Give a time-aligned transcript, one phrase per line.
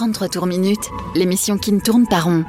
[0.00, 2.42] 33 tours minutes, l'émission qui ne tourne pas rond.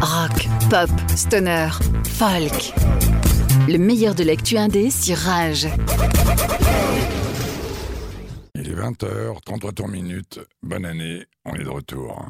[0.00, 1.68] Rock, pop, stoner,
[2.04, 2.72] folk.
[3.68, 5.68] Le meilleur de l'actu indé sur Rage.
[8.54, 10.40] Il est 20h, 33 tours minutes.
[10.62, 12.24] Bonne année, on est de retour.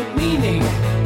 [0.00, 0.99] The meaning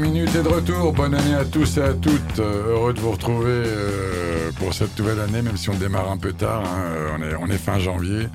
[0.00, 0.92] minutes et de retour.
[0.92, 2.38] Bonne année à tous et à toutes.
[2.38, 6.16] Euh, heureux de vous retrouver euh, pour cette nouvelle année, même si on démarre un
[6.16, 6.62] peu tard.
[6.64, 6.82] hein.
[6.86, 8.28] Euh, On, est, on est fin janvier.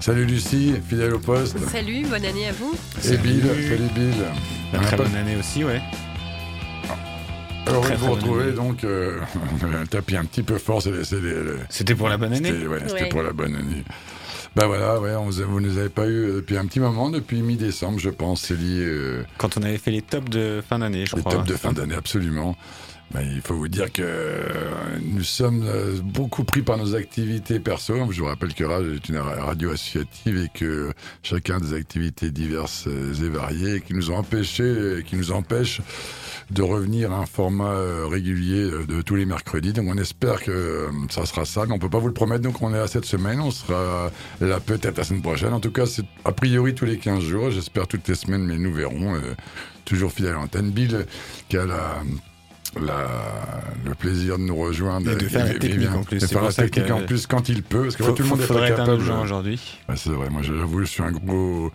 [0.00, 1.56] Salut Lucie, fidèle au poste.
[1.70, 2.74] Salut, bonne année à vous.
[3.04, 4.14] Et Bill, salut Bill.
[4.72, 5.80] On a Très pas- bonne année aussi, ouais.
[7.68, 8.52] Heureux Très, de vous retrouver, année.
[8.52, 9.20] donc euh,
[9.62, 10.82] on a tapé un petit peu fort.
[11.68, 13.08] C'était pour la bonne année C'était ouais, c'était Ouais.
[13.08, 13.84] pour la bonne année.
[14.54, 17.40] Ben voilà, ouais, on vous, vous nous avez pas eu depuis un petit moment, depuis
[17.40, 18.80] mi-décembre, je pense, Célie.
[18.82, 21.36] euh, Quand on avait fait les tops de fin d'année, je les crois.
[21.36, 22.54] tops de fin d'année, absolument.
[23.12, 27.60] Ben, il faut vous dire que euh, nous sommes euh, beaucoup pris par nos activités
[27.60, 27.94] perso.
[28.10, 32.30] Je vous rappelle que Rage est une radio associative et que chacun a des activités
[32.30, 35.82] diverses euh, et variées qui nous ont empêchés, qui nous empêchent
[36.50, 39.72] de revenir à un format euh, régulier euh, de tous les mercredis.
[39.72, 42.42] Donc on espère que euh, ça sera ça, mais on peut pas vous le promettre.
[42.42, 44.10] Donc on est là cette semaine, on sera
[44.40, 45.52] là peut-être la semaine prochaine.
[45.52, 47.50] En tout cas, c'est a priori tous les 15 jours.
[47.50, 49.14] J'espère toutes les semaines, mais nous verrons.
[49.14, 49.20] Euh,
[49.84, 50.70] toujours fidèle à l'antenne.
[50.70, 51.06] Bill,
[51.48, 51.96] qui a la,
[52.80, 53.06] la,
[53.84, 55.10] le plaisir de nous rejoindre.
[55.10, 56.20] Et de faire la technique en plus.
[56.20, 57.82] De faire la technique que- en plus quand il peut.
[57.82, 59.02] Parce que Faut- tout le monde faudrait pas capable.
[59.02, 59.60] aujourd'hui.
[59.96, 61.70] C'est vrai, moi j'avoue, je suis un gros.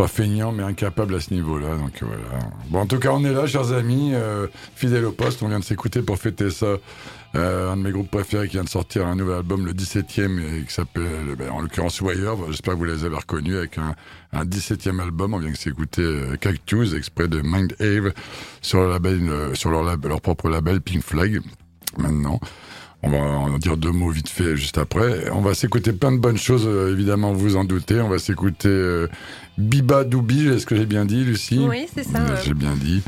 [0.00, 1.76] Pas feignant, mais incapable à ce niveau-là.
[1.76, 2.22] Donc voilà.
[2.70, 5.42] Bon, en tout cas, on est là, chers amis, euh, fidèles au poste.
[5.42, 6.78] On vient de s'écouter pour fêter ça.
[7.36, 10.40] Euh, un de mes groupes préférés qui vient de sortir un nouvel album, le 17e,
[10.40, 12.34] et qui s'appelle, ben, en l'occurrence, Wire.
[12.48, 13.94] J'espère que vous les avez reconnus avec un,
[14.32, 15.34] un 17e album.
[15.34, 18.14] On vient de s'écouter euh, Cactus, exprès de Mind Ave,
[18.62, 21.42] sur, euh, leur propre label Pink Flag.
[21.98, 22.40] Maintenant.
[23.02, 25.30] On va en dire deux mots vite fait juste après.
[25.32, 28.00] On va s'écouter plein de bonnes choses, euh, évidemment, vous en doutez.
[28.00, 29.08] On va s'écouter euh,
[29.56, 32.18] Biba Doubi, est-ce que j'ai bien dit, Lucie Oui, c'est ça.
[32.18, 32.40] Euh, ouais.
[32.44, 33.02] J'ai bien dit.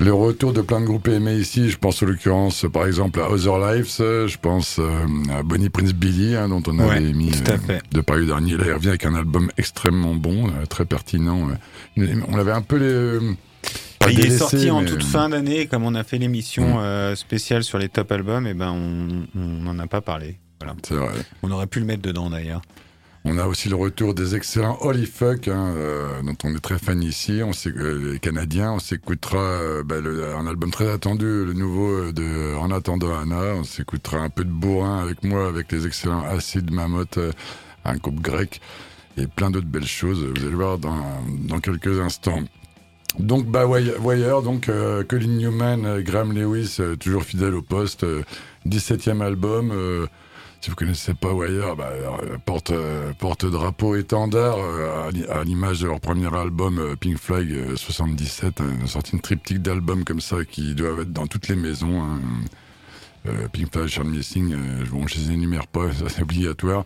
[0.00, 3.30] Le retour de plein de groupes aimés ici, je pense en l'occurrence par exemple à
[3.32, 5.04] Other Lives, je pense euh,
[5.36, 8.56] à Bonnie Prince Billy, hein, dont on avait Ouais, mis euh, de Paris dernier.
[8.56, 11.48] Là, il revient avec un album extrêmement bon, euh, très pertinent.
[11.96, 13.18] On l'avait un peu les...
[14.10, 16.80] il est sorti en toute fin d'année, comme on a fait l'émission Mm.
[16.80, 20.38] euh, spéciale sur les top albums, et ben on n'en a pas parlé.
[20.60, 20.74] Voilà.
[20.86, 21.12] C'est vrai.
[21.42, 22.62] On aurait pu le mettre dedans d'ailleurs.
[23.24, 26.78] On a aussi le retour des excellents Holy Fuck, hein, euh, dont on est très
[26.78, 27.40] fan ici.
[27.44, 32.12] On euh, les Canadiens, on s'écoutera euh, bah, le- un album très attendu, le nouveau
[32.12, 33.54] de En attendant Anna.
[33.56, 37.18] On s'écoutera un peu de bourrin avec moi, avec les excellents Acid Mammoth,
[37.84, 38.60] un groupe grec,
[39.18, 40.24] et plein d'autres belles choses.
[40.24, 40.96] Vous allez voir dans,
[41.48, 42.42] dans quelques instants.
[43.18, 48.04] Donc, bah, Wire, donc euh, Colin Newman, euh, Graham Lewis, euh, toujours fidèle au poste,
[48.04, 48.22] euh,
[48.66, 49.72] 17e album.
[50.60, 51.90] si vous connaissez pas Wire, bah,
[52.46, 52.72] porte,
[53.18, 54.56] porte drapeau étendard
[55.06, 58.60] à l'i- à l'image de leur premier album Pink Flag euh, 77.
[58.60, 62.02] hein, sorti une triptyque d'albums comme ça qui doivent être dans toutes les maisons.
[62.02, 62.18] hein.
[63.52, 66.84] Pink Flag, Charles Missing, euh, bon, je les énumère pas, c'est obligatoire.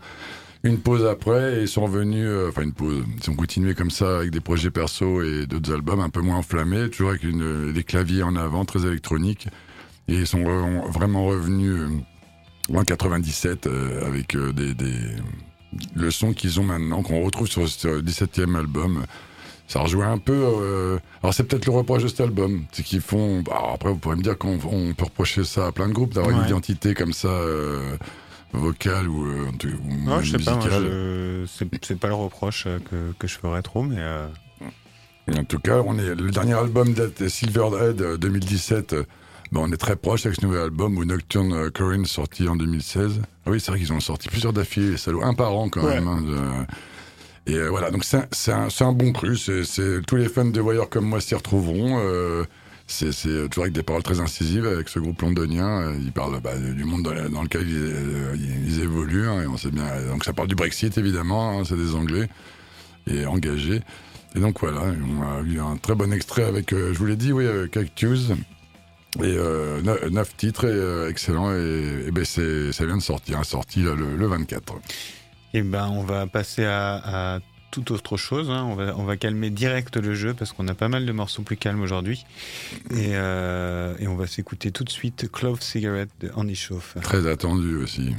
[0.65, 3.91] Une pause après, et ils sont revenus, euh, enfin une pause, ils ont continué comme
[3.91, 7.73] ça avec des projets perso et d'autres albums un peu moins enflammés, toujours avec une,
[7.73, 9.47] des claviers en avant, très électroniques.
[10.07, 14.93] Et ils sont re- vraiment revenus euh, en 97 euh, avec euh, des, des,
[15.95, 19.03] le son qu'ils ont maintenant, qu'on retrouve sur ce 17e album.
[19.67, 20.33] Ça rejoint un peu.
[20.33, 23.41] euh, alors c'est peut-être le reproche de cet album, c'est qu'ils font.
[23.41, 25.93] bah, alors après, vous pourrez me dire qu'on on peut reprocher ça à plein de
[25.93, 27.97] groupes d'avoir une identité comme ça euh,
[28.53, 31.45] vocale ou, euh, en tout- ou Non, je sais pas, je-
[31.81, 34.27] c'est pas le reproche euh, que, que je ferais trop, mais euh,
[35.35, 38.93] En tout cas, on est le dernier album date Silverhead euh, 2017.
[38.93, 39.03] euh,
[39.51, 42.55] ben, on est très proche avec ce nouvel album ou Nocturne euh, Corinne sorti en
[42.55, 43.21] 2016.
[43.45, 45.95] Ah oui, c'est vrai qu'ils ont sorti plusieurs d'affilée, salauds, un par an quand Ouais.
[45.95, 46.07] même.
[46.07, 49.37] hein, de- Et euh, voilà, donc c'est un, bon cru.
[49.37, 51.99] C'est, tous les fans de Wire comme moi s'y retrouveront.
[52.83, 55.81] Euh, c'est, c'est toujours avec des paroles très incisives avec ce groupe londonien.
[55.81, 59.27] euh, Ils parlent bah, du monde dans, lequel ils, euh, évoluent.
[59.27, 59.85] hein, et on sait bien.
[60.09, 61.59] Donc ça parle du Brexit évidemment.
[61.59, 62.27] hein, c'est des Anglais
[63.07, 63.81] et engagés.
[64.35, 67.15] Et donc voilà, on a eu un très bon extrait avec, euh, je vous l'ai
[67.15, 68.31] dit, oui, euh, Cactus.
[69.19, 71.51] Et euh, neuf, titres, et, euh, excellent.
[71.53, 72.41] Et, et ben ça
[72.85, 74.73] vient de sortir, sorti le, le 24.
[75.53, 77.39] eh ben, on va passer à
[77.73, 78.51] toute autre chose.
[78.51, 78.67] hein.
[78.67, 81.81] On, va, calmer direct le jeu parce qu'on a pas mal de morceaux plus calmes
[81.81, 82.23] aujourd'hui.
[82.91, 86.95] Et, euh, et on va s'écouter tout de suite Clove Cigarette de Andy Chauffe.
[87.01, 88.13] Très attendu aussi.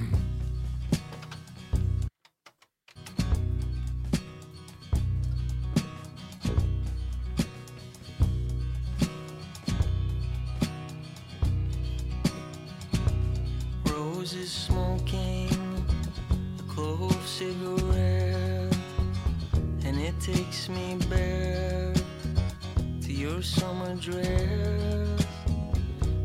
[23.45, 25.27] Summer dress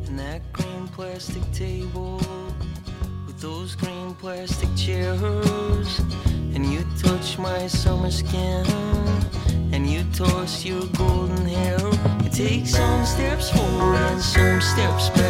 [0.07, 2.17] and that green plastic table
[3.27, 5.99] with those green plastic chairs.
[6.55, 8.65] And you touch my summer skin,
[9.73, 11.79] and you toss your golden hair.
[12.23, 15.28] You take some steps forward and some steps backward.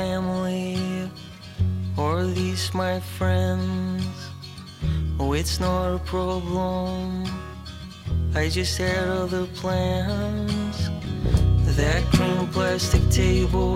[0.00, 1.10] Family
[1.98, 4.16] or at least my friends.
[5.18, 7.02] Oh, it's not a problem.
[8.34, 10.76] I just had other plans.
[11.80, 13.74] That green plastic table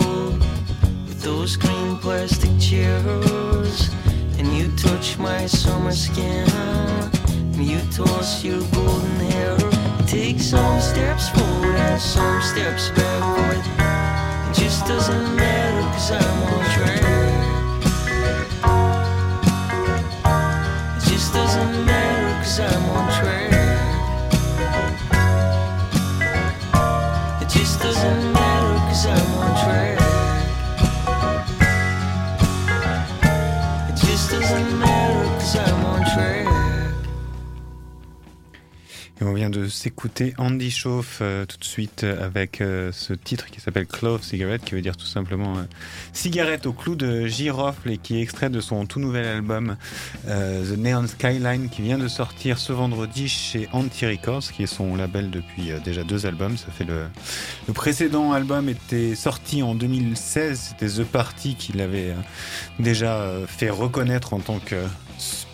[1.07, 3.75] with those green plastic chairs.
[4.39, 6.49] And you touch my summer skin.
[7.55, 9.59] And you toss your golden hair.
[10.07, 13.65] Take some steps forward and some steps backward.
[14.47, 15.64] It just doesn't matter
[15.95, 17.24] cause I'm on track.
[39.85, 44.23] S'écouter Andy Chauffe euh, tout de suite euh, avec euh, ce titre qui s'appelle Clove
[44.23, 45.63] Cigarette, qui veut dire tout simplement euh,
[46.15, 49.77] cigarette au clou de girofle et qui est extrait de son tout nouvel album
[50.27, 54.97] The Neon Skyline qui vient de sortir ce vendredi chez Anti Records, qui est son
[54.97, 56.57] label depuis déjà deux albums.
[56.57, 57.05] Ça fait le,
[57.69, 62.15] le précédent album était sorti en 2016, c'était The Party qui l'avait
[62.79, 64.77] déjà fait reconnaître en tant que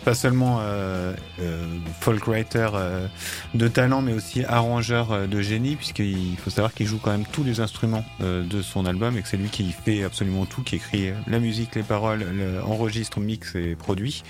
[0.03, 1.65] pas seulement euh, euh,
[1.99, 3.07] folk writer euh,
[3.53, 7.25] de talent, mais aussi arrangeur euh, de génie, puisqu'il faut savoir qu'il joue quand même
[7.31, 10.63] tous les instruments euh, de son album et que c'est lui qui fait absolument tout,
[10.63, 14.23] qui écrit la musique, les paroles, le, enregistre, mixe et produit.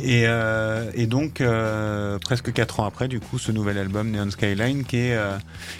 [0.00, 1.42] Et, euh, et donc,
[2.20, 5.18] presque quatre ans après, du coup, ce nouvel album Neon Skyline, qui, est,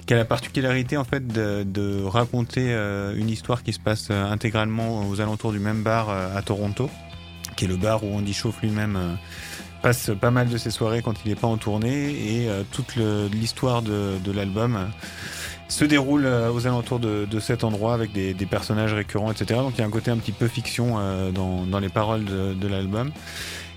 [0.06, 2.73] qui a la particularité en fait de, de raconter
[3.16, 6.90] une histoire qui se passe intégralement aux alentours du même bar à Toronto
[7.58, 9.14] qui est le bar où Andy Chauffe lui-même euh,
[9.82, 12.94] passe pas mal de ses soirées quand il n'est pas en tournée et euh, toute
[13.32, 14.84] l'histoire de, l'album euh,
[15.66, 19.58] se déroule aux alentours de, cet endroit avec des, personnages récurrents, etc.
[19.60, 20.96] Donc il y a un côté un petit peu fiction
[21.32, 23.10] dans, les paroles de l'album.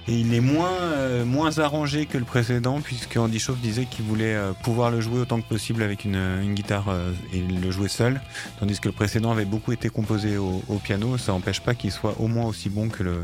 [0.07, 4.03] Et il est moins, euh, moins arrangé que le précédent, puisque Andy Chauffe disait qu'il
[4.03, 7.69] voulait euh, pouvoir le jouer autant que possible avec une, une guitare euh, et le
[7.69, 8.19] jouer seul,
[8.59, 11.17] tandis que le précédent avait beaucoup été composé au, au piano.
[11.19, 13.17] Ça n'empêche pas qu'il soit au moins aussi bon que, le,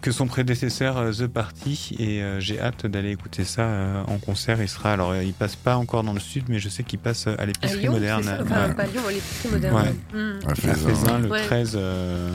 [0.00, 1.96] que son prédécesseur euh, The Party.
[1.98, 4.62] Et euh, j'ai hâte d'aller écouter ça euh, en concert.
[4.62, 7.00] Il sera, alors euh, il passe pas encore dans le sud, mais je sais qu'il
[7.00, 8.24] passe euh, à l'épicerie moderne.
[8.24, 8.38] Ouais.
[8.44, 9.74] Enfin, pas Lyon, l'épicerie moderne.
[10.14, 10.18] Ouais.
[10.20, 10.38] Mm.
[10.48, 11.42] À Faisin, le Ouais.
[11.44, 12.30] 13, euh,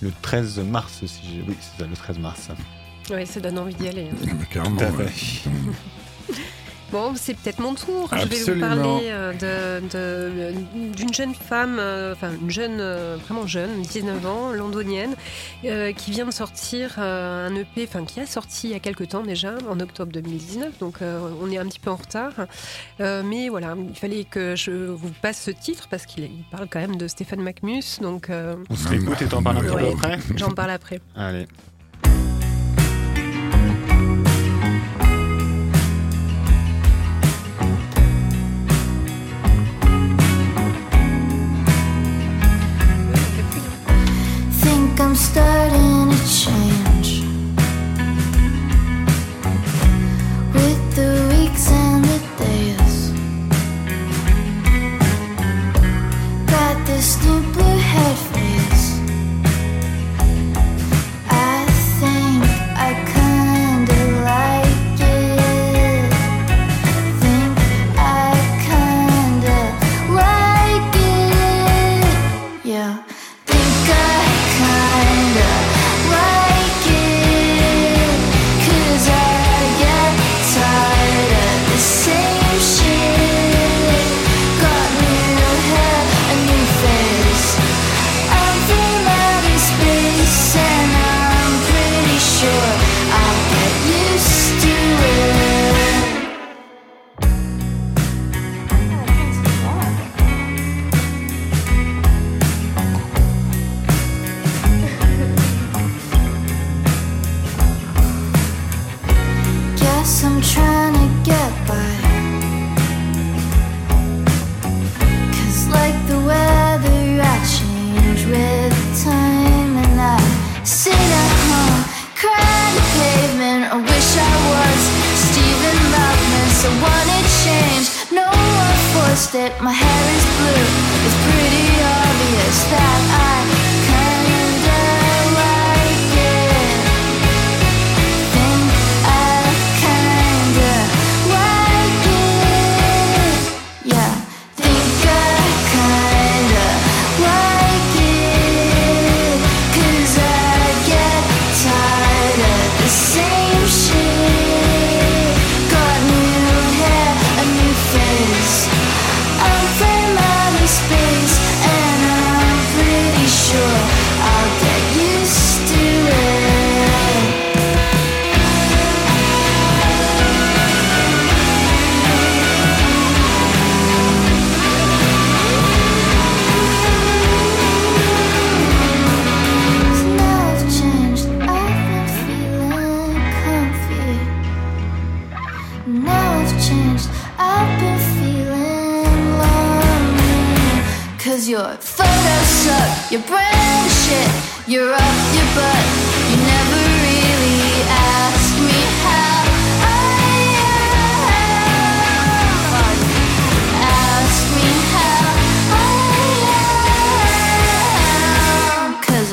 [0.00, 2.48] le 13 mars, si j'ai- oui, c'est ça, le 13 mars.
[3.10, 4.08] Ouais, ça donne envie d'y aller.
[4.12, 4.16] hein.
[4.38, 5.06] Mais Carrément, Tout à ouais.
[5.06, 5.50] fait.
[6.92, 8.10] Bon, c'est peut-être mon tour.
[8.12, 8.68] Je vais vous Absolument.
[8.68, 14.26] parler euh, de- de- d'une jeune femme, euh, enfin une jeune, euh, vraiment jeune, 19
[14.26, 15.14] ans, londonienne,
[15.64, 18.78] euh, qui vient de sortir euh, un EP, enfin qui a sorti il y a
[18.78, 22.32] quelques temps déjà, en octobre 2019, donc euh, on est un petit peu en retard.
[23.00, 26.68] Euh, mais voilà, il fallait que je vous passe ce titre parce qu'il il parle
[26.70, 29.78] quand même de Stéphane Macmus, donc euh, On se l'écoute et t'en parles un peu
[29.94, 31.00] après j'en parle après.
[31.16, 31.46] Allez.
[45.22, 46.71] Starting to change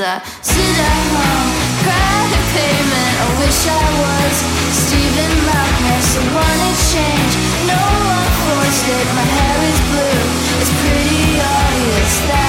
[0.10, 1.50] I sit at home,
[1.86, 3.14] cry the pavement.
[3.22, 4.36] I wish I was
[4.74, 6.10] Stephen Malkmus.
[6.18, 7.34] I wanna change,
[7.70, 9.08] no one forced it.
[9.14, 10.22] My hair is blue,
[10.66, 12.49] it's pretty obvious that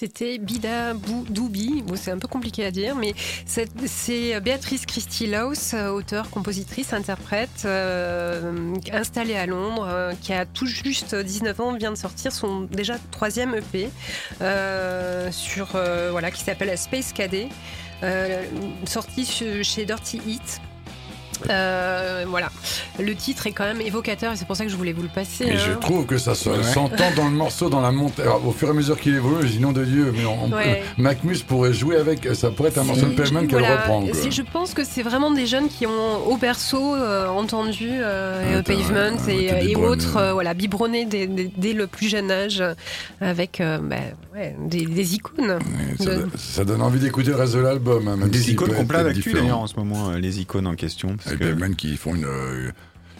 [0.00, 0.94] C'était Bida
[1.28, 1.82] Doubi.
[1.96, 3.14] C'est un peu compliqué à dire, mais
[3.46, 10.46] c'est Béatrice Christie Laus, euh, auteure, compositrice, interprète, euh, installée à Londres, euh, qui a
[10.46, 13.88] tout juste 19 ans, vient de sortir son déjà troisième EP,
[15.32, 15.66] sur,
[16.12, 17.48] voilà, qui s'appelle Space Cadet,
[18.86, 20.60] sorti che- chez Dirty Heat.
[21.50, 22.50] Euh, voilà,
[22.98, 25.08] le titre est quand même évocateur et c'est pour ça que je voulais vous le
[25.08, 25.44] passer.
[25.44, 25.78] Et je hein.
[25.80, 26.62] trouve que ça se- Ouais.
[26.62, 28.22] s'entend dans le morceau, dans la montée.
[28.44, 30.82] Au fur et à mesure qu'il évolue, je dis nom de Dieu, mais on, Ouais.
[30.96, 32.28] Macmus pourrait jouer avec.
[32.34, 34.04] Ça pourrait être un morceau de Pavement qu'elle voilà, reprend.
[34.30, 38.62] Je pense que c'est vraiment des jeunes qui ont au berceau euh, entendu euh, euh,
[38.62, 39.88] t'as- Pavement ouais, et, t'as et biberonné.
[39.88, 42.74] autres, euh, voilà, biberonnés dès, dès- dès le plus jeune âge euh,
[43.20, 43.96] avec euh, bah,
[44.34, 45.58] ouais, des, des icônes.
[45.98, 48.08] Ça, de- do- ça donne envie d'écouter le reste de l'album.
[48.08, 51.16] hein, Des icônes qu'on plein d'actu d'ailleurs en ce moment, euh, les icônes en question.
[51.32, 51.44] Et que...
[51.44, 52.70] Pavement qui font une, euh,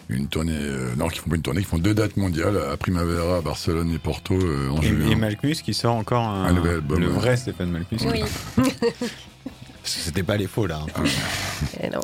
[0.09, 0.53] une tournée.
[0.55, 3.41] euh, non, qui font pas une tournée, qui font deux dates mondiales à Primavera, à
[3.41, 5.09] Barcelone et Porto euh, en Et, juin.
[5.11, 7.13] et Malkmus qui sort encore un, Un nouvel album, le ouais.
[7.13, 7.99] vrai Stéphane Malkmus.
[8.11, 8.21] Oui,
[9.81, 10.81] Parce que C'était pas les faux là.
[10.95, 11.03] hein.
[11.83, 12.01] eh non.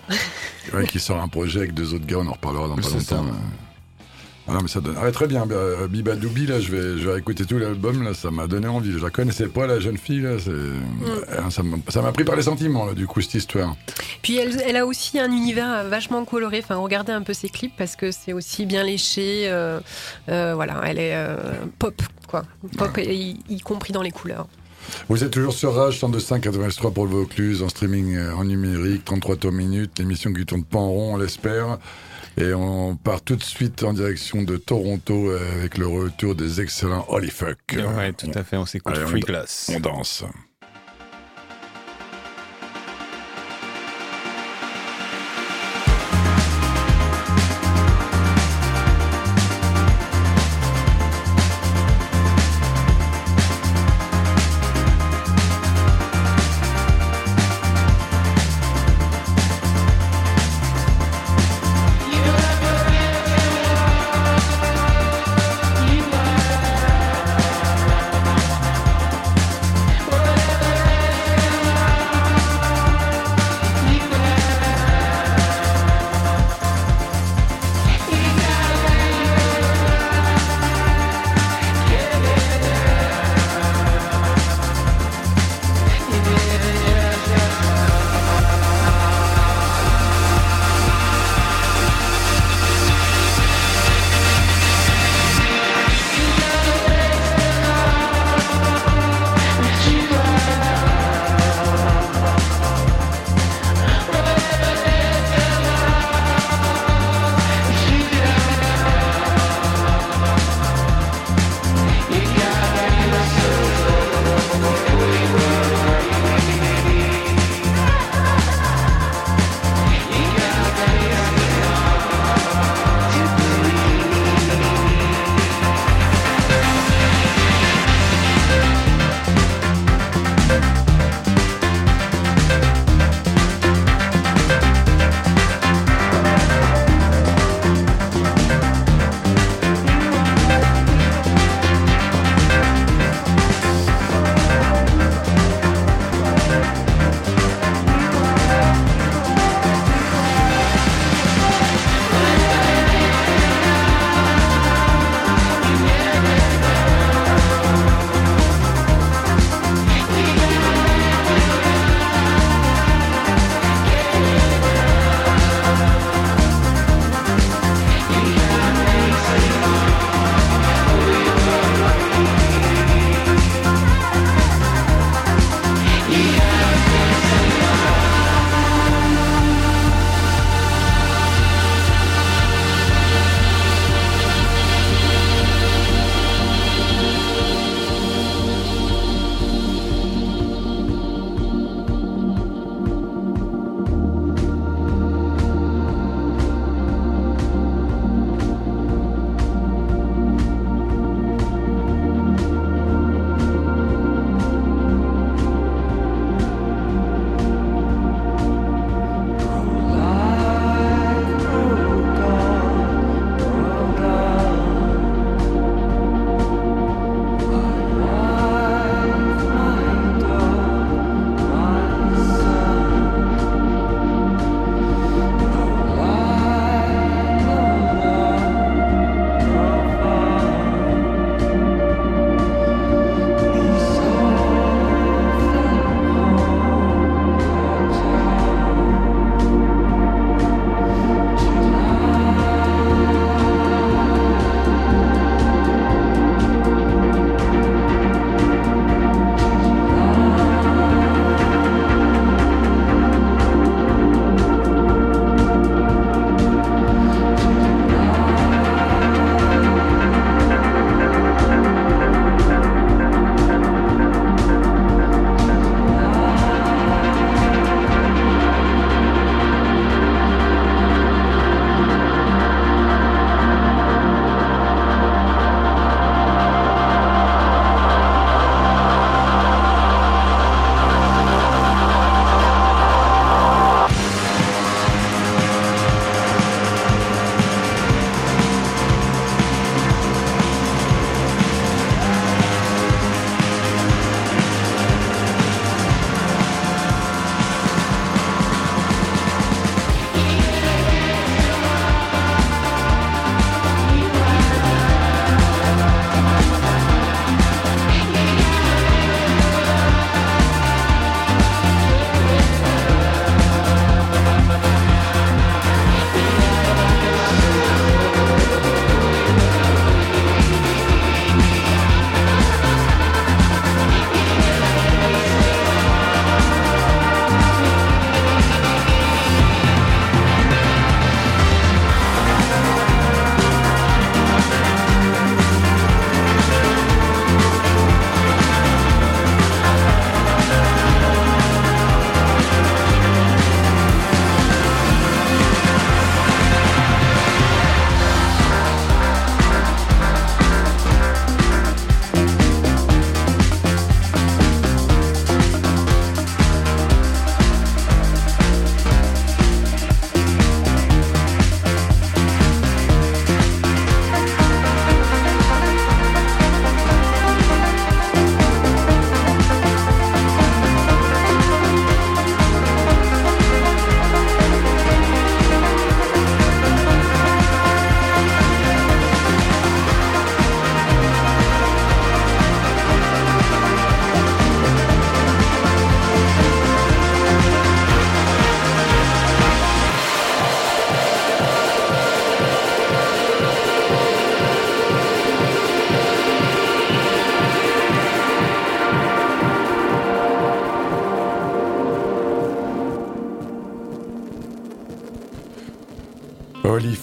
[0.74, 3.00] Ouais, qui sort un projet avec deux autres gars, on en reparlera dans pas C'est
[3.02, 3.16] ça.
[3.18, 3.32] longtemps.
[4.48, 4.96] Ah mais ça donne.
[5.02, 8.14] Ah, très bien, euh, Biba Doubi, là, je vais, je vais écouter tout l'album, là,
[8.14, 8.92] ça m'a donné envie.
[8.92, 10.52] Je la connaissais pas, la jeune fille, là, c'est.
[10.52, 11.50] Euh,
[11.90, 13.76] Ça m'a- pris par les sentiments, là, du coup, cette histoire.
[14.22, 16.60] Puis elle, elle a aussi un univers vachement coloré.
[16.64, 19.46] Enfin, regardez un peu ses clips parce que c'est aussi bien léché.
[19.48, 19.80] euh,
[20.30, 21.38] euh, voilà, elle est euh,
[21.80, 22.44] pop, quoi.
[22.78, 24.48] Pop, y, y compris dans les couleurs.
[25.10, 29.04] Vous êtes toujours sur Rage 102.5 83 pour le Vaucluse, en streaming euh, en numérique,
[29.04, 31.80] 33 tours minutes, l'émission qui tourne pas en rond, on l'espère.
[32.38, 36.60] Et on part tout de suite en direction de Toronto euh, avec le retour des
[36.60, 37.58] excellents Holy Fuck.
[37.78, 38.58] Ouais, tout à fait.
[38.58, 39.72] On s'écoute on Free Glass.
[39.74, 40.26] On danse.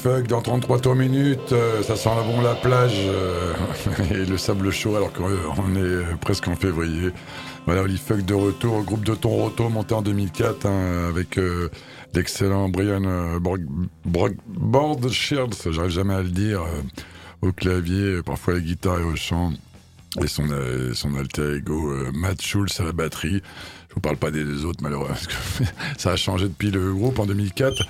[0.03, 3.53] Fuck, dans 33 tours minutes, euh, ça sent bon la plage euh,
[4.11, 7.11] et le sable chaud alors qu'on on est euh, presque en février.
[7.67, 11.38] Voilà, Holy fuck de retour, groupe de Toronto monté en 2004 hein, avec
[12.12, 16.62] l'excellent Brian Borg- Bordschild, j'arrive jamais à le dire,
[17.41, 19.53] au clavier, parfois à la guitare et au chant,
[20.21, 20.49] et son,
[20.95, 23.43] son alter ego Matt Schulz à la batterie.
[23.93, 25.65] Je vous parle pas des, autres malheureusement, parce que
[25.99, 27.87] ça a changé depuis le groupe en 2004.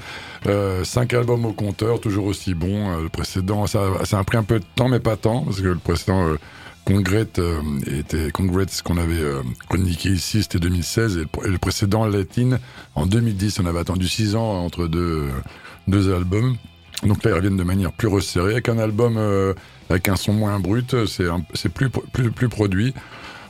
[0.47, 2.91] Euh, cinq albums au compteur, toujours aussi bons.
[2.91, 5.69] Euh, le précédent, ça, a pris un peu de temps, mais pas tant, parce que
[5.69, 6.39] le précédent euh,
[6.85, 12.59] Congrès euh, était Congrès, qu'on avait euh, chroniqué ici, c'était 2016, et le, précédent Latin
[12.97, 13.61] en 2010.
[13.61, 15.31] On avait attendu six ans entre deux,
[16.13, 16.57] albums.
[17.05, 19.19] Donc là, ils reviennent de manière plus resserrée, avec un album
[19.89, 22.93] avec un son moins brut, c'est plus produit.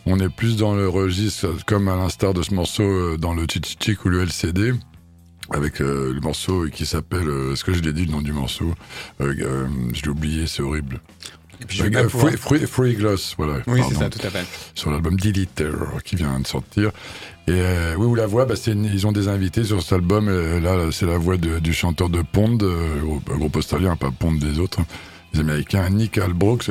[0.06, 3.46] On est plus dans le registre, comme à l'instar de ce morceau euh, dans le
[3.46, 4.72] Chichichik ou le LCD,
[5.50, 8.32] avec euh, le morceau qui s'appelle, euh, est-ce que je l'ai dit le nom du
[8.32, 8.74] morceau
[9.20, 11.00] euh, Je l'ai oublié, c'est horrible.
[11.60, 13.60] Et puis je vais Free, Free- Free Gloss, voilà.
[13.68, 14.44] Oui, c'est ça, tout à fait.
[14.74, 15.70] sur l'album Deleter
[16.04, 16.90] qui vient de sortir.
[17.46, 17.60] Et
[17.96, 20.28] oui, où la voix, bah, une- ils ont des invités sur cet album.
[20.28, 22.58] Et là, c'est la voix de- du chanteur de Pond,
[23.28, 24.86] groupe, australien, pas Pond des autres, hein,
[25.34, 26.68] les Américains, Nick Albrook.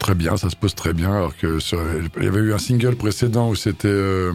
[0.00, 1.12] Très bien, ça se pose très bien.
[1.12, 1.78] Alors que sur-
[2.16, 4.32] il y avait eu un single précédent où c'était euh,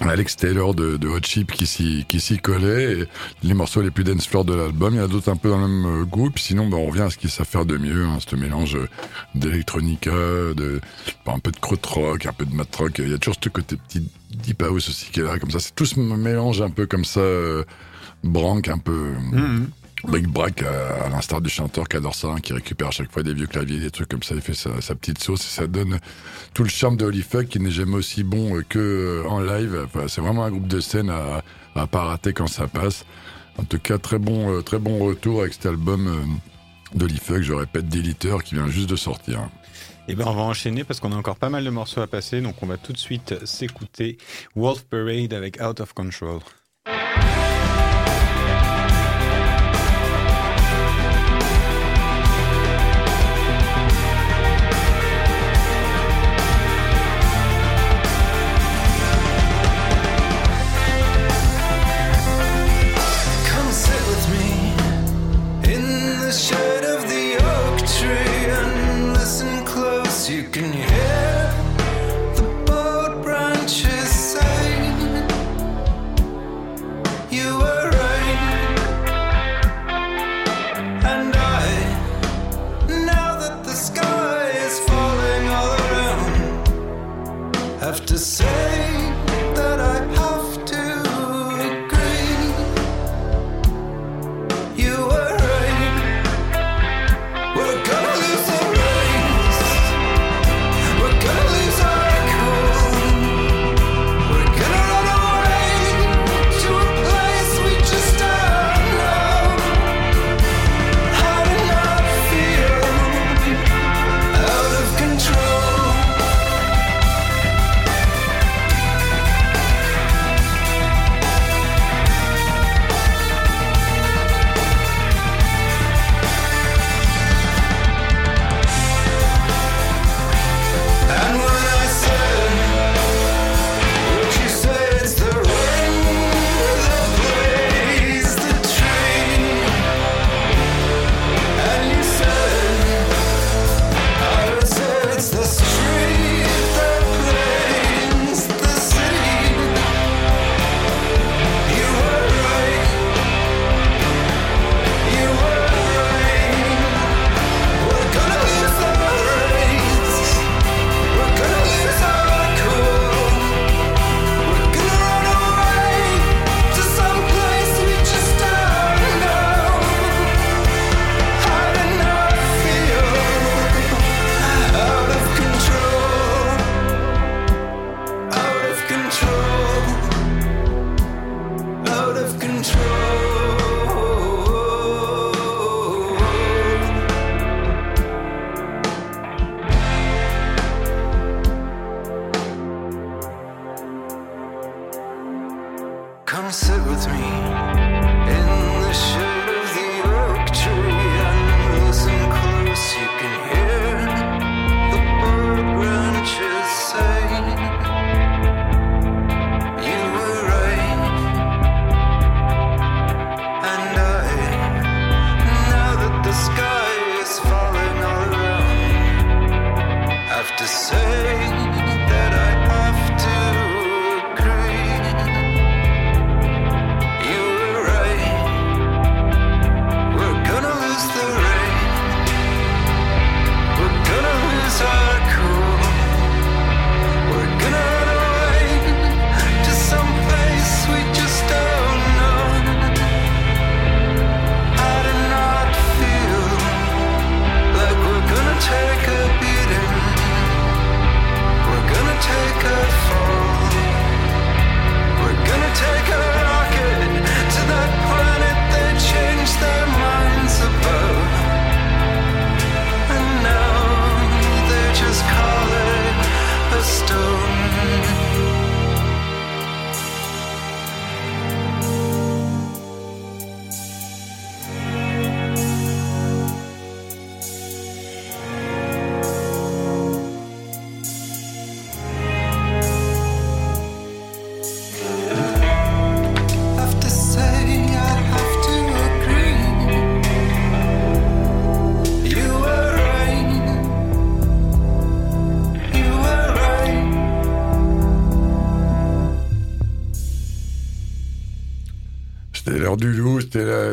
[0.00, 3.06] Alex Taylor de, Hot Chip qui s'y collait.
[3.42, 4.94] Les morceaux les plus dance floor de l'album.
[4.94, 6.30] Il y en a d'autres un peu dans le même euh, goût.
[6.30, 8.76] Puis sinon, bah, on revient à ce qu'ils savent faire de mieux, hein, ce mélange
[8.76, 8.88] euh,
[9.34, 10.80] d'électronica, de
[11.26, 12.98] bah, un peu de krautrock, un peu de mat rock.
[13.00, 15.60] Il y a toujours ce côté petit deep house aussi qui est là, comme ça.
[15.60, 17.64] C'est tout ce mélange un peu comme ça, euh,
[18.24, 19.12] branque, un peu
[20.04, 20.10] Mhm.
[20.10, 23.34] bric-brac à, à l'instar du chanteur qui adore ça, qui récupère à chaque fois des
[23.34, 24.34] vieux claviers, des trucs comme ça.
[24.34, 25.98] Il fait sa, petite sauce et ça donne
[26.54, 29.40] tout le charme de Holy Fuck qui n'est jamais aussi bon euh, que euh, en
[29.40, 29.86] live.
[29.86, 31.42] Enfin, c'est vraiment un groupe de scène à,
[31.74, 33.04] à pas rater quand ça passe.
[33.58, 37.42] En tout cas, très bon, euh, très bon retour avec cet album euh, d'Holy Fuck,
[37.42, 39.48] je répète, d'éditeur qui vient juste de sortir.
[40.06, 42.40] Et ben on va enchaîner parce qu'on a encore pas mal de morceaux à passer,
[42.40, 44.16] donc on va tout de suite s'écouter
[44.56, 46.40] Wolf Parade avec Out of Control.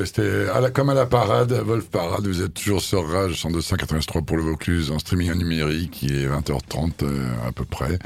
[0.05, 4.43] C'était comme à la parade, Wolf Parade, vous êtes toujours sur Rage 102.183 pour le
[4.43, 7.99] Vaucluse, en streaming en numérique, il est 20h30 euh, à peu près.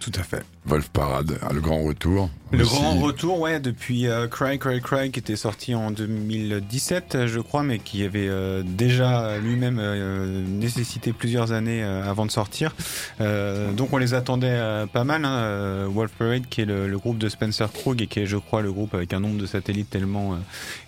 [0.00, 0.42] Tout à fait.
[0.66, 2.30] Wolf Parade, ah, le grand retour.
[2.52, 2.74] Le Aussi.
[2.74, 7.38] grand retour, ouais, depuis euh, Cry Cry Cry, qui était sorti en 2017, euh, je
[7.38, 12.74] crois, mais qui avait euh, déjà lui-même euh, nécessité plusieurs années euh, avant de sortir.
[13.20, 15.24] Euh, donc on les attendait euh, pas mal.
[15.24, 18.26] Hein, euh, Wolf Parade, qui est le, le groupe de Spencer Krug et qui est,
[18.26, 20.36] je crois, le groupe avec un nombre de satellites tellement euh,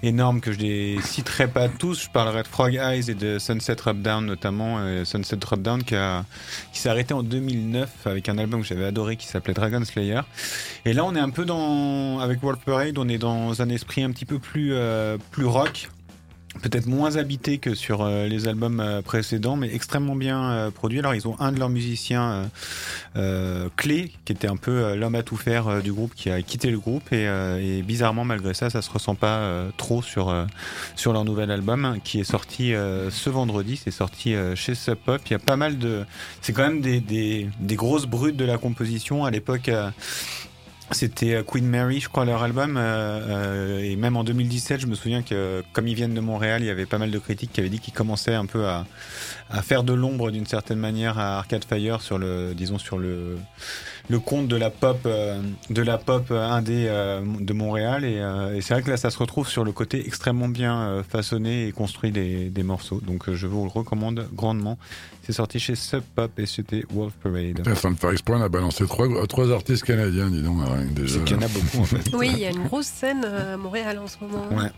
[0.03, 2.05] énorme que je les citerai pas tous.
[2.05, 4.79] Je parlerai de Frog Eyes et de Sunset Rub Down notamment.
[4.81, 6.25] euh, Sunset Rub Down qui, a-
[6.73, 10.21] qui s'est arrêté en 2009 avec un album que j'avais adoré qui s'appelait Dragon Slayer.
[10.85, 14.03] Et là, on est un peu dans, avec Wolf Parade, on est dans un esprit
[14.03, 15.89] un petit peu plus, euh, plus rock.
[16.61, 20.99] Peut-être moins habité que sur euh, les albums euh, précédents, mais extrêmement bien euh, produit.
[20.99, 22.51] Alors, ils ont un de leurs musiciens
[23.77, 26.79] clé, qui était un peu l'homme à tout faire du groupe, qui a quitté le
[26.79, 27.13] groupe.
[27.13, 30.35] Et, et bizarrement, malgré ça, ça se ressent pas trop sur,
[30.97, 33.77] sur leur nouvel album, qui est sorti ce vendredi.
[33.77, 35.21] C'est sorti chez Sub Pop.
[35.27, 36.05] Il y a pas mal de.
[36.41, 39.25] C'est quand même des, des, des grosses brutes de la composition.
[39.25, 39.71] À l'époque.
[40.93, 42.77] C'était euh, Queen Mary, je crois, leur album.
[42.77, 46.63] euh, euh, et même en 2017, je me souviens que, comme ils viennent de Montréal,
[46.63, 48.87] il y avait pas mal de critiques qui avaient dit qu'ils commençaient un peu à,
[49.51, 53.39] à faire de l'ombre d'une certaine manière à Arcade Fire sur le, disons, sur le,
[54.09, 58.05] le compte de la pop, euh, de la pop indé euh, de Montréal.
[58.05, 60.83] Et, euh, et c'est vrai que là, ça se retrouve sur le côté extrêmement bien
[60.83, 63.01] euh, façonné et construit des, des morceaux.
[63.01, 64.79] Donc, euh, je vous le recommande grandement.
[65.25, 67.55] C'est sorti chez Sub Pop et c'était Wolf Parade.
[67.57, 70.93] Putain, Sans faire exprès, on a balancé trois, trois artistes canadiens, dis donc, rien que
[71.01, 71.19] déjà.
[71.19, 72.11] C'est qu'il y en a beaucoup en fait.
[72.13, 74.49] Oui, il y a une grosse scène à Montréal en ce moment.
[74.51, 74.71] Ouais.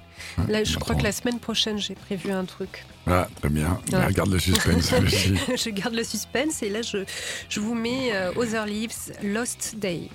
[0.48, 2.84] Là, je crois que la semaine prochaine, j'ai prévu un truc.
[3.06, 3.78] Ah, très bien.
[3.92, 4.06] Ouais.
[4.06, 4.90] Regarde le suspense,
[5.56, 7.04] je garde le suspense et là, je,
[7.48, 10.08] je vous mets euh, Other Leaves, Lost Day.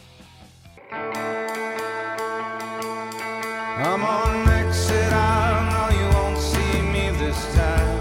[3.82, 8.00] I'm on exit, I know you won't see me this time.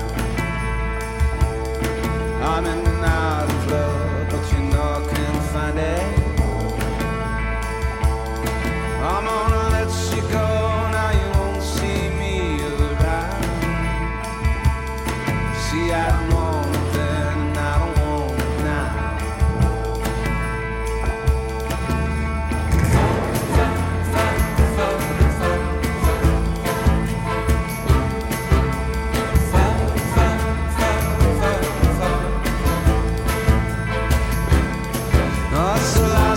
[2.42, 2.88] I'm in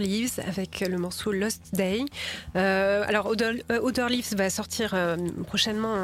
[0.00, 2.04] Leaves avec le morceau Lost Day.
[2.56, 5.16] Euh, alors, Other, euh, Leaves va sortir euh,
[5.46, 5.94] prochainement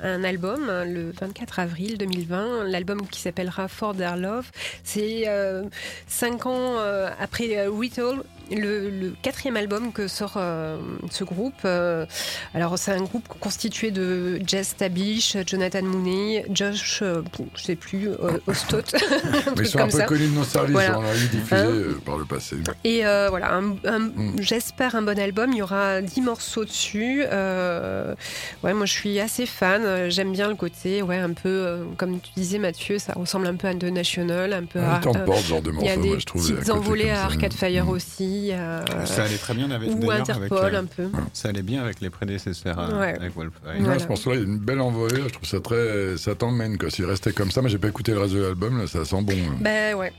[0.00, 2.64] un, album hein, le 24 avril 2020.
[2.64, 4.50] L'album qui s'appellera For Their Love.
[4.84, 5.64] C'est euh,
[6.06, 6.76] cinq ans
[7.20, 8.22] après Ritual.
[8.50, 10.78] Le, le quatrième album que sort euh,
[11.10, 11.54] ce groupe.
[11.64, 12.06] Euh,
[12.54, 17.22] alors, c'est un groupe constitué de Jess Tabish, Jonathan Mooney, Josh, euh,
[17.54, 18.08] je sais plus,
[18.46, 18.78] Ostot,
[19.58, 20.04] ils sont un peu ça.
[20.04, 20.98] connus de nos services, Voilà.
[20.98, 21.72] on l'a eu diffusé Hein
[22.06, 22.56] par le passé.
[22.84, 24.36] Et voilà, Mm.
[24.40, 25.52] j'espère un bon album.
[25.52, 27.22] Il y aura 10 morceaux dessus.
[27.22, 30.08] Ouais, moi je suis assez fan.
[30.10, 33.68] J'aime bien le côté, ouais, un peu, comme tu disais Mathieu, ça ressemble un peu
[33.68, 35.00] à The National, un peu à.
[35.04, 36.42] il y a des je trouve.
[36.50, 37.24] a petites envolées à.
[37.24, 37.90] Arcade Fire Mm.
[37.90, 38.37] aussi.
[38.52, 41.08] Euh, Ça allait très bien avec, ou avec, Interpol euh, un peu.
[41.32, 43.14] ça allait bien avec les prédécesseurs, euh, Ouais.
[43.16, 43.52] avec Wolf.
[43.66, 43.98] Ouais, Voilà.
[43.98, 45.22] ce morceau-là, il y a une belle envolée.
[45.26, 46.16] Je trouve ça très.
[46.16, 46.90] Ça t'emmène, quoi.
[46.90, 49.22] S'il restait comme ça, mais j'ai pas écouté le reste de l'album, là, ça sent
[49.22, 49.32] bon.
[49.32, 49.56] là.
[49.60, 50.12] Ben ouais.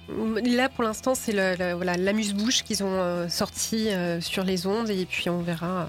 [0.46, 4.66] Là pour l'instant c'est le, le- voilà, l'amuse-bouche qu'ils ont euh, sorti euh, sur les
[4.68, 5.88] ondes et puis on verra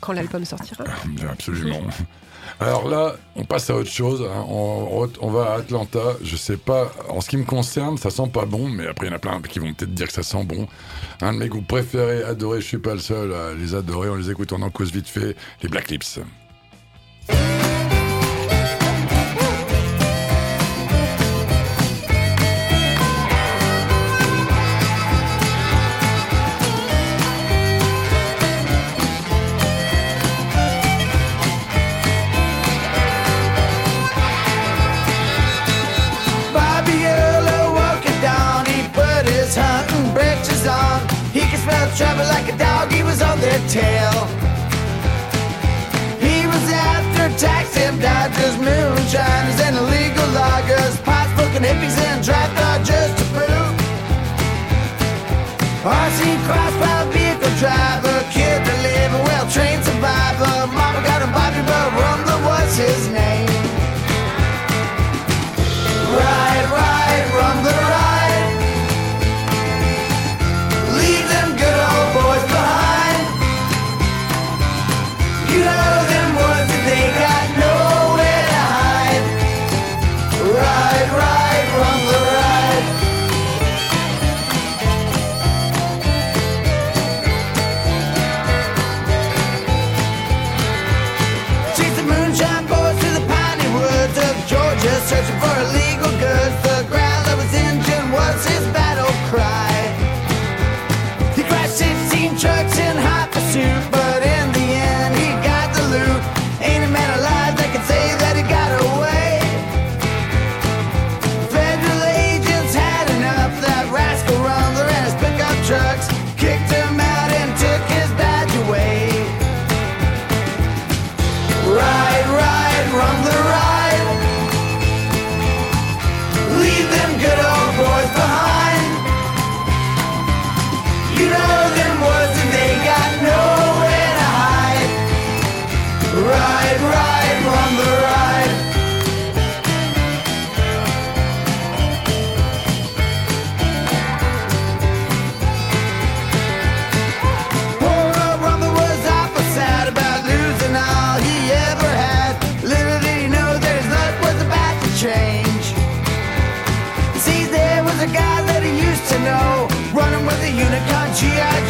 [0.00, 0.84] quand l'album sortira.
[1.06, 1.80] Bien, Absolument.
[2.60, 4.22] Alors là, on passe à autre chose.
[4.22, 4.44] hein.
[4.48, 6.00] On, va à Atlanta.
[6.22, 6.92] Je sais pas.
[7.08, 9.18] En ce qui me concerne, ça sent pas bon, mais après, il y en a
[9.18, 10.66] plein qui vont peut-être dire que ça sent bon.
[11.20, 14.08] Un de mes groupes préférés, adorés, je suis pas le seul à les adorer.
[14.08, 15.36] On les écoute en en cause vite fait.
[15.62, 16.20] Les Black Lips.
[52.22, 53.42] contract are just a boo.
[55.84, 56.61] I see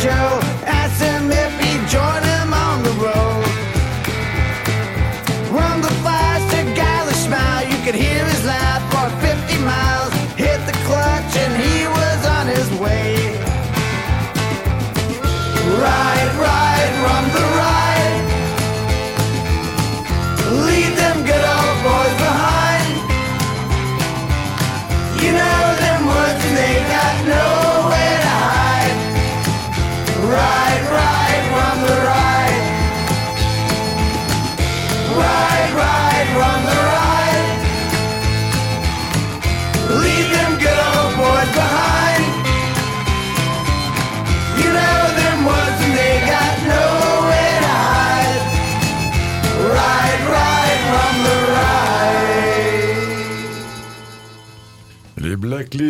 [0.03, 0.52] Joe.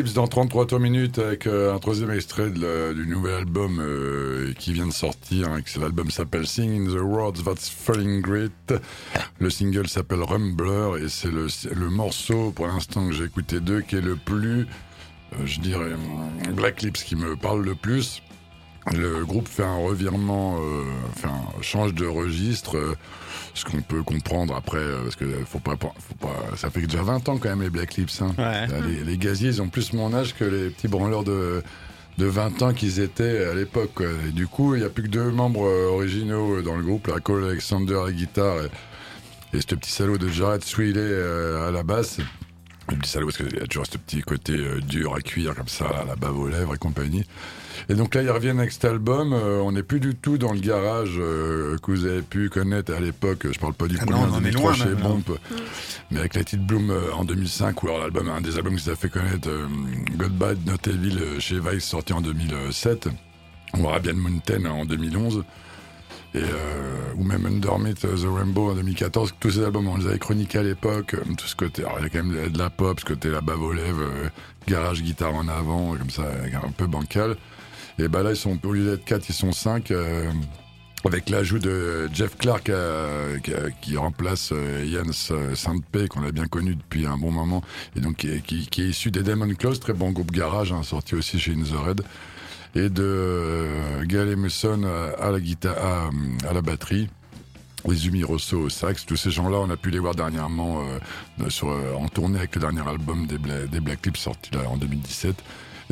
[0.02, 4.88] Dans 33 tours minutes avec euh, un troisième extrait du nouvel album euh, qui vient
[4.88, 5.48] de sortir.
[5.48, 8.74] hein, L'album s'appelle Sing in the Words That's Falling Great.
[9.38, 13.94] Le single s'appelle Rumbler et c'est le, morceau pour l'instant que j'ai écouté d'eux qui
[13.96, 14.66] est le plus,
[15.34, 15.92] euh, je dirais,
[16.52, 18.22] Black Lips qui me parle le plus.
[18.92, 20.58] le groupe fait un revirement,
[21.10, 22.96] enfin change de registre,
[23.54, 27.02] ce qu'on peut comprendre après, euh, parce que faut pas, faut pas, ça fait déjà
[27.02, 28.22] 20 ans quand même les Black Lips.
[28.22, 28.34] Hein.
[28.38, 28.66] Ouais.
[28.66, 31.62] Là, Les, les gaziers, ils ont plus mon âge que les petits branleurs de
[32.18, 34.02] de 20 ans qu'ils étaient à l'époque.
[34.28, 36.82] Et du coup, il n'y a plus que deux membres euh, originaux euh, dans le
[36.82, 38.56] groupe, la Cole Alexander à la guitare
[39.52, 42.18] et, et ce petit salaud de Jared Swiley euh, à la basse.
[42.90, 45.54] Le petit salaud parce qu'il y a toujours ce petit côté euh, dur à cuire
[45.54, 47.24] comme ça, la bave aux lèvres et compagnie.
[47.88, 49.32] Et donc là, ils reviennent avec cet album.
[49.32, 52.92] euh, on n'est plus du tout dans le garage euh, que vous avez pu connaître
[52.94, 53.46] à l'époque.
[53.52, 54.94] Je parle pas du Ah premier non, en on en est 2003 loin, chez.
[54.94, 55.22] Bomb,
[56.10, 58.84] mais avec la petite Bloom euh, en 2005, ou alors l'album, un des albums qui
[58.84, 59.48] s'est fait connaître,
[60.16, 63.08] Goodbye Not Evil euh, chez Vice, sorti en 2007,
[63.78, 65.44] ou Arabian Mountain en 2011.
[66.34, 70.06] Et, euh, ou même Undermeet euh, The Rainbow en 2014, tous ces albums, on les
[70.06, 72.70] avait chroniqués à l'époque, tout ce côté, alors il y a quand même de la
[72.70, 74.28] pop, ce côté la bave aux lèvres, euh,
[74.66, 76.22] garage, guitare en avant, comme ça,
[76.64, 77.36] un peu bancal.
[77.98, 79.92] Et bah là, ils sont, au lieu d'être 4, ils sont 5,
[81.04, 86.46] avec l'ajout de Jeff Clark euh, qui, qui remplace euh, Ian Saint-Pé, qu'on a bien
[86.46, 87.62] connu depuis un bon moment,
[87.96, 91.40] et donc qui est, issu des Demon Close, très bon groupe garage, hein, sorti aussi
[91.40, 92.00] chez In The Red,
[92.74, 94.84] et de euh, Gail Emerson
[95.18, 96.10] à, la guitare,
[96.48, 97.08] à, la batterie.
[97.84, 100.84] Izumi Rosso au sax, tous ces gens-là, on a pu les voir dernièrement
[101.40, 104.52] euh, sur, euh, en tournée avec le dernier album des, Bla- des Black Lips sorti
[104.52, 105.34] là en 2017.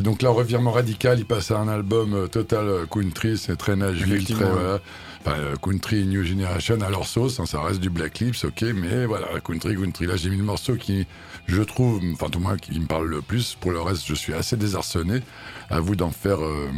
[0.01, 3.77] Et donc là, revirement radical, il passe à un album euh, total country, c'est très
[3.77, 4.81] Nashville, très voilà,
[5.21, 8.63] enfin, euh, country New Generation à leur sauce, hein, ça reste du Black Lips, ok,
[8.75, 10.07] mais voilà, country, country.
[10.07, 11.07] Là, j'ai mis le morceau qui,
[11.49, 13.59] je trouve, enfin tout moins qui me parle le plus.
[13.61, 15.21] Pour le reste, je suis assez désarçonné.
[15.69, 16.71] À vous d'en faire euh,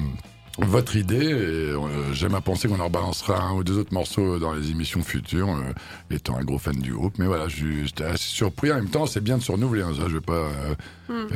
[0.58, 1.16] votre idée.
[1.16, 4.70] Et euh, j'aime à penser qu'on en rebalancera un ou deux autres morceaux dans les
[4.70, 5.72] émissions futures, euh,
[6.14, 7.18] étant un gros fan du groupe.
[7.18, 8.70] Mais voilà, j'étais assez surpris.
[8.72, 9.82] En même temps, c'est bien de se renouveler.
[9.82, 10.74] Hein, ça, je veux pas euh,
[11.10, 11.28] euh,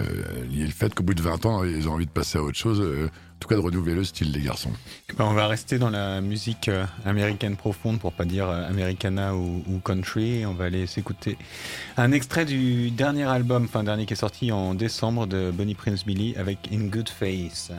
[0.51, 2.59] lier le fait qu'au bout de 20 ans, ils ont envie de passer à autre
[2.59, 2.81] chose.
[2.81, 4.73] euh, en tout cas, de renouveler le style des garçons.
[5.19, 6.71] Ben, on va rester dans la musique
[7.05, 10.47] américaine profonde pour pas dire americana ou, ou country.
[10.47, 11.37] On va aller s'écouter
[11.99, 16.07] un extrait du dernier album, enfin dernier qui est sorti en décembre de Bonnie Prince
[16.07, 17.73] Billy avec In Good Face.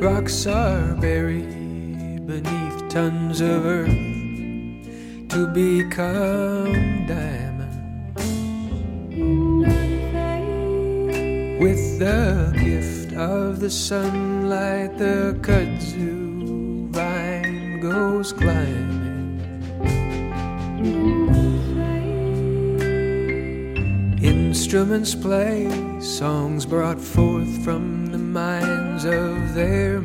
[0.00, 4.07] Rocks are buried beneath tons of earth
[5.28, 7.76] to become diamonds.
[11.60, 18.98] With the gift of the sunlight, the kudzu vine goes climbing.
[24.22, 25.68] Instruments play,
[26.00, 30.00] songs brought forth from the minds of their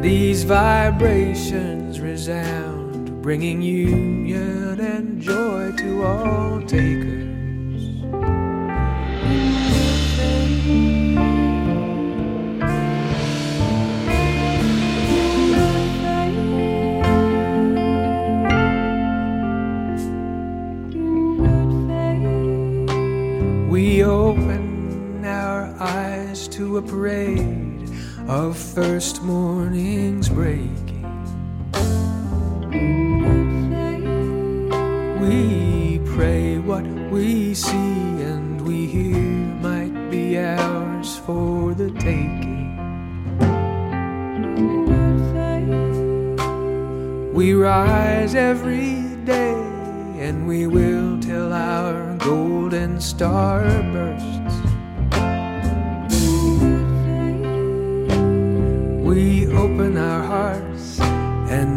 [0.00, 7.20] These vibrations resound, bringing union and joy to all takers.
[23.70, 27.70] We open our eyes to a parade
[28.28, 29.22] of first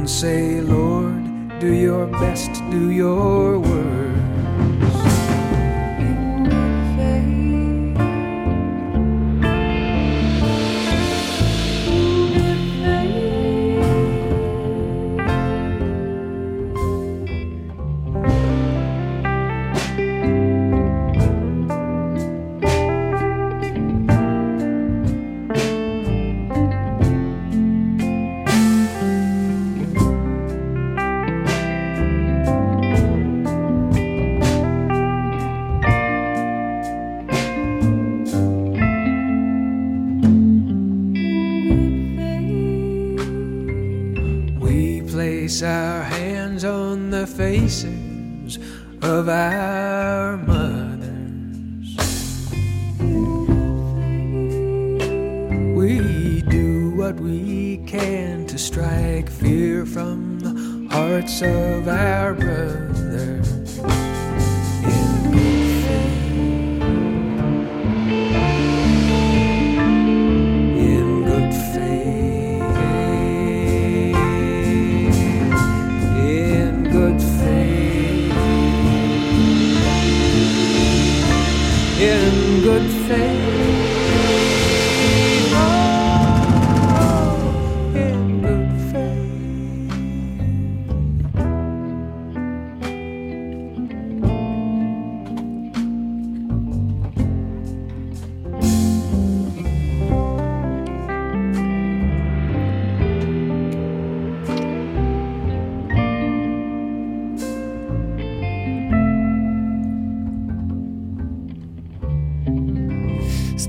[0.09, 3.92] say, Lord, do your best, do your worst.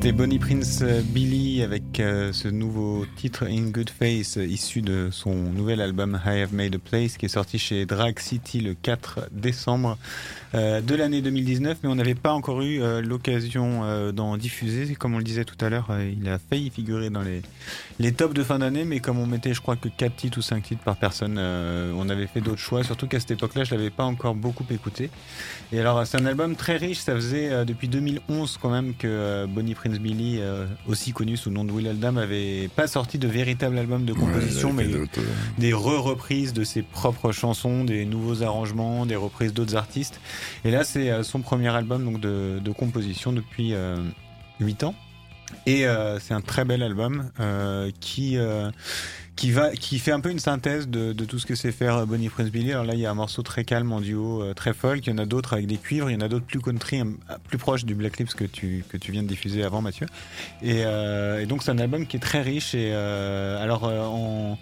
[0.04, 1.00] C'était Bonnie Prince euh,
[1.62, 6.52] Avec euh, ce nouveau titre In Good Face issu de son nouvel album I Have
[6.52, 9.96] Made a Place qui est sorti chez Drag City le 4 décembre
[10.54, 14.94] euh, de l'année 2019 mais on n'avait pas encore eu euh, l'occasion d'en diffuser.
[14.96, 17.42] Comme on le disait tout à l'heure il a failli figurer dans les,
[18.00, 18.84] les tops de fin d'année.
[18.84, 22.08] Mais comme on mettait je crois que 4 titres ou 5 titres par personne on
[22.08, 22.82] avait fait d'autres choix.
[22.82, 25.10] Surtout qu'à cette époque là je l'avais pas encore beaucoup écouté.
[25.72, 26.98] Et alors c'est un album très riche.
[26.98, 30.40] Ça faisait depuis 2011 quand même que Bonnie Prince Billy
[30.88, 34.14] aussi connu sous le nom de Will Oldham avait pas sorti de véritable album de
[34.14, 35.20] composition Ouais, mais
[35.58, 40.20] des re-reprises de ses propres chansons, des nouveaux arrangements, des reprises d'autres artistes.
[40.64, 43.96] Et là, c'est euh, son premier album donc de, de composition depuis euh,
[44.60, 44.94] 8 ans.
[45.66, 48.38] Et euh, c'est un très bel album euh, qui
[49.36, 51.96] qui va qui fait un peu une synthèse de, de tout ce que c'est faire
[51.96, 52.70] euh, Bonnie Prince Billy.
[52.72, 55.04] Alors là, il y a un morceau très calme en duo, euh, très folk.
[55.06, 56.08] Il y en a d'autres avec des cuivres.
[56.08, 57.14] Il y en a d'autres plus country, un-
[57.48, 60.06] plus proches du Black Lips que tu que tu viens de diffuser avant, Mathieu.
[60.62, 62.74] Et, euh, et donc c'est un album qui est très riche.
[62.74, 64.54] Et euh, alors euh,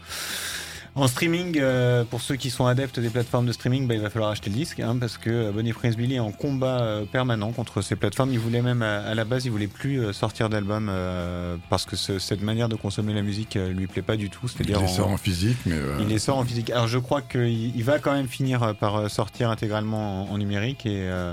[0.94, 4.10] en streaming, euh, pour ceux qui sont adeptes des plateformes de streaming, bah, il va
[4.10, 7.04] falloir acheter le disque, hein, parce que euh, Bonnie Prince Billy est en combat euh,
[7.06, 8.30] permanent contre ces plateformes.
[8.32, 11.86] Il voulait même, à, à la base, il voulait plus euh, sortir d'album euh, parce
[11.86, 14.46] que ce- cette manière de consommer la musique lui plaît pas du tout.
[14.64, 16.68] Il les sort en physique, mais euh, il les sort en physique.
[16.70, 20.84] Alors je crois qu'il il va quand même finir par sortir intégralement en, en numérique,
[20.84, 21.32] et, euh,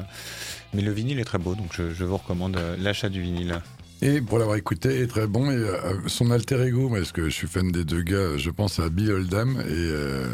[0.74, 3.60] mais le vinyle est très beau, donc je, je vous recommande l'achat du vinyle.
[4.02, 5.52] Et pour l'avoir écouté, il est très bon.
[5.52, 5.76] Et euh,
[6.08, 9.12] son alter ego, parce que je suis fan des deux gars, je pense à Bill
[9.12, 9.64] Oldham et.
[9.68, 10.28] euh,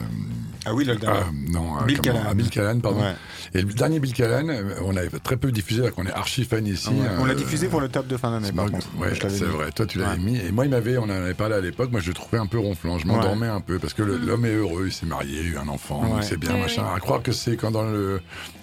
[0.66, 1.14] Ah oui, Lockdown.
[1.16, 2.30] ah, non, à Bill comment- Callahan.
[2.30, 3.02] à Bill Callahan, pardon.
[3.02, 3.16] Ouais.
[3.56, 6.44] Et le dernier Bill Callahan, euh, on avait très peu diffusé, alors qu'on est archi
[6.46, 6.90] fan ici.
[6.90, 7.08] Ouais.
[7.20, 8.88] On l'a diffusé pour le top de fin d'année, par contre.
[9.00, 9.72] Ouais, c'est vrai.
[9.72, 10.38] Toi, tu l'avais mis.
[10.38, 11.92] Et moi, il m'avait, on en avait parlé à l'époque.
[11.92, 13.00] Moi, je le trouvais un peu ronflant.
[13.00, 15.58] Je m'endormais un peu parce que l'homme est heureux, il s'est marié, il a eu
[15.58, 16.84] un enfant, c'est bien, machin.
[16.96, 18.22] À croire que c'est quand dans le,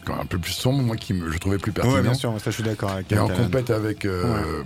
[0.08, 1.94] un peu plus sombre, moi, qui me, je trouvais plus pertinent.
[1.96, 4.62] Ouais, bien sûr, ça je suis d'accord avec Et en compète avec euh,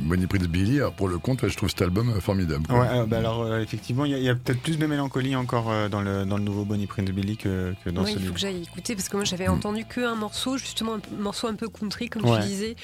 [0.00, 2.66] Bonnie Prince Billy, alors pour le compte, ouais, je trouve cet album euh, formidable.
[2.66, 2.80] quoi.
[2.80, 5.70] Ouais, euh, bah alors euh, effectivement, il y a, il peut-être plus de mélancolie encore
[5.70, 8.26] euh, dans, le, dans le nouveau Bonnie Prince Billy que, que dans Ouais, il celui.
[8.28, 11.54] faut que j'aille écouter parce que moi j'avais entendu qu'un morceau, justement un morceau un
[11.54, 12.40] peu country comme Ouais.
[12.40, 12.76] tu disais,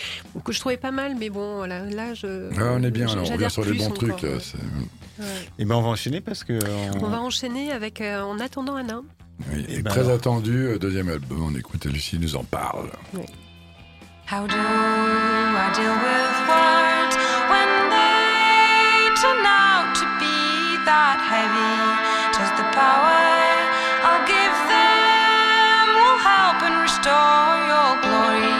[0.44, 2.50] que je trouvais pas mal, mais bon voilà, là je.
[2.58, 4.22] Ah, on est bien, alors, on revient sur les bons encore, trucs.
[4.22, 4.38] ouais.
[5.18, 5.26] Ouais.
[5.58, 6.54] Et ben on va enchaîner parce que.
[6.54, 9.02] euh, On va enchaîner avec euh, En attendant Anna.
[9.52, 10.14] Oui, Et et ben très alors.
[10.14, 12.90] attendu, euh, deuxième album, on écoute Lucie nous en parle.
[14.30, 17.16] How do I deal with words
[17.50, 21.74] when they turn out to be that heavy?
[22.38, 23.26] Does the power
[24.06, 28.59] I'll give them will help and restore your glory?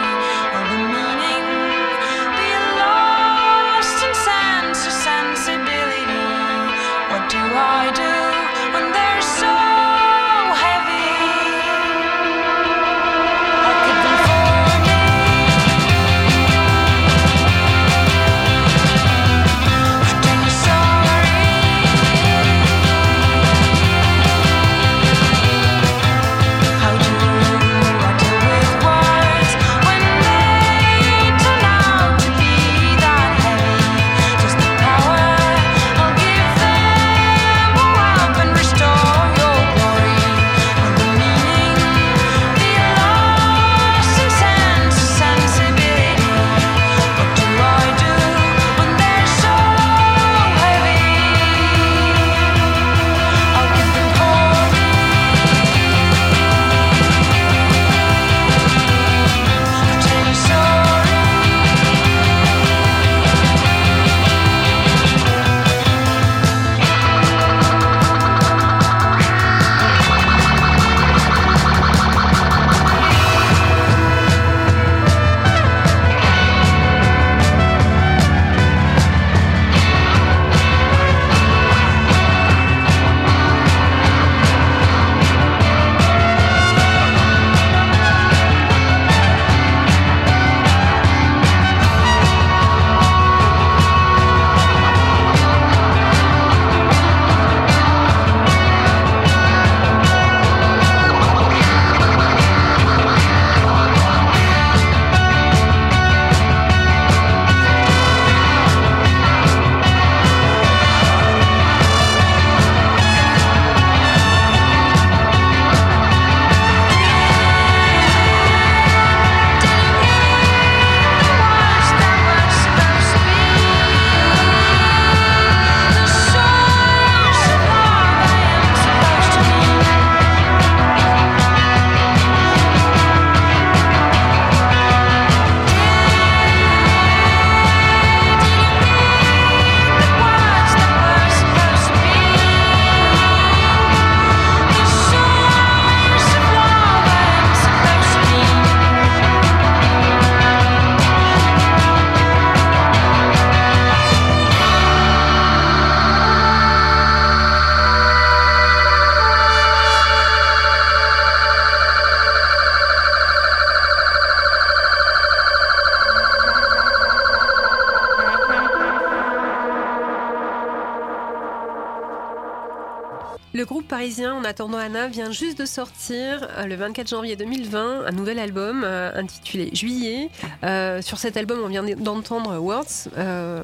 [174.01, 178.39] Parisien, en attendant Anna, vient juste de sortir euh, le 24 janvier 2020 un nouvel
[178.39, 180.29] album euh, intitulé Juillet.
[180.63, 183.61] Euh, sur cet album, on vient d'entendre Words, euh,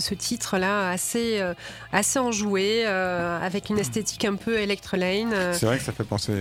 [0.00, 1.54] ce titre-là assez, euh,
[1.92, 5.32] assez enjoué, euh, avec une esthétique un peu Electrolane.
[5.32, 6.32] euh, C'est vrai que ça fait penser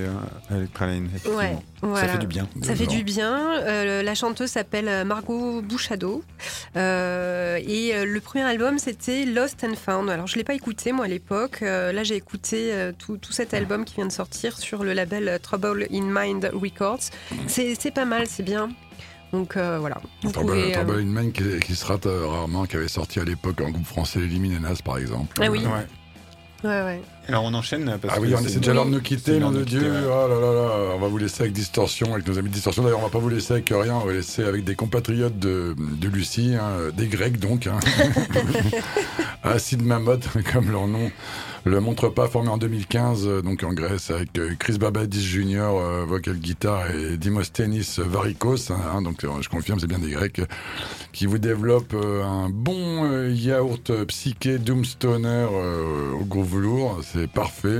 [0.49, 1.05] à Electralane.
[1.07, 1.37] effectivement.
[1.37, 2.07] Ouais, voilà.
[2.07, 2.47] Ça fait du bien.
[2.63, 3.61] Ça fait du bien.
[3.63, 6.23] Euh, la chanteuse s'appelle Margot Bouchado.
[6.75, 10.09] Euh, et le premier album, c'était Lost and Found.
[10.09, 11.59] Alors, je ne l'ai pas écouté, moi, à l'époque.
[11.61, 14.93] Euh, là, j'ai écouté euh, tout, tout cet album qui vient de sortir sur le
[14.93, 17.09] label Trouble in Mind Records.
[17.47, 18.69] C'est pas mal, c'est bien.
[19.33, 19.97] Donc, euh, voilà.
[20.23, 22.87] Vous Trouble, pouvez, euh, Trouble in Mind qui, qui se rate euh, rarement, qui avait
[22.87, 25.35] sorti à l'époque un groupe français, Elimine Nas par exemple.
[25.41, 25.59] Ah oui.
[25.59, 26.69] Ouais.
[26.69, 27.01] ouais, ouais.
[27.27, 29.51] Alors on enchaîne parce Ah que oui, on c'est déjà l'heure de nous quitter, nom
[29.51, 29.79] de Dieu.
[29.79, 30.05] quitter, ouais.
[30.05, 32.83] Oh là là là, on va vous laisser avec Distorsion, avec nos amis de Distorsion.
[32.83, 35.37] D'ailleurs, on va pas vous laisser avec rien, on va vous laisser avec des compatriotes
[35.39, 37.67] de, de Lucie, hein, des Grecs donc.
[37.67, 37.79] Hein.
[39.43, 41.11] Acid Mammoth, comme leur nom
[41.65, 45.61] le montre pas, formé en 2015, euh, donc en Grèce, avec euh, Chris Babadis Jr.,
[45.61, 50.41] euh, vocal guitare, et Dimosthenis Varikos, hein, hein, donc je confirme, c'est bien des Grecs,
[51.11, 55.47] qui vous développent un bon yaourt psyché Doomstoner
[56.19, 57.79] au gros velours, c'est parfait.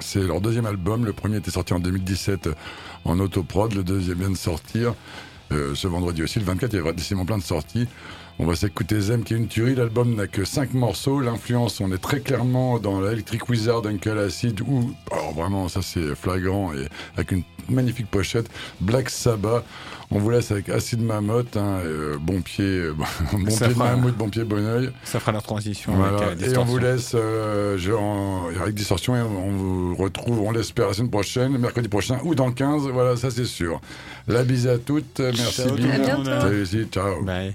[0.00, 1.04] C'est leur deuxième album.
[1.04, 2.48] Le premier était sorti en 2017
[3.04, 3.74] en autoprod.
[3.74, 4.94] Le deuxième vient de sortir
[5.50, 6.40] ce vendredi aussi.
[6.40, 7.86] Le 24, il y aura décidément plein de sorties.
[8.40, 9.74] On va s'écouter Zem qui est une tuerie.
[9.76, 11.20] L'album n'a que 5 morceaux.
[11.20, 16.14] L'influence, on est très clairement dans l'Electric Wizard, Uncle Acid, ou, alors vraiment, ça c'est
[16.16, 18.48] flagrant, et avec une magnifique pochette.
[18.80, 19.64] Black Sabbath.
[20.10, 22.92] On vous laisse avec Acid Mammoth, hein, euh, bon pied, euh,
[23.32, 24.90] bon Ça pied de fera- mammouth, bon pied bon oeil.
[25.04, 26.18] Ça fera leur transition Voilà.
[26.26, 30.40] avec euh, et on vous laisse euh, je- en- avec Distorsion et on vous retrouve,
[30.40, 32.82] on l'espère, la semaine prochaine, mercredi prochain ou dans le 15.
[32.92, 33.80] Voilà, ça c'est sûr.
[34.28, 35.20] La bise à toutes.
[35.20, 36.24] Merci Ciao bien.
[36.40, 37.22] Salut, ciao.
[37.24, 37.54] Bye.